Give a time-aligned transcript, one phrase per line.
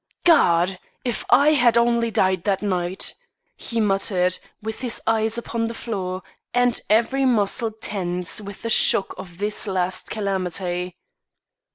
[0.25, 0.79] "God!
[1.05, 3.13] if I had only died that night!"
[3.55, 6.23] he muttered, with his eyes upon the floor
[6.55, 10.97] and every muscle tense with the shock of this last calamity.